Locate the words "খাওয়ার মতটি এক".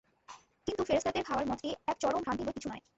1.23-1.97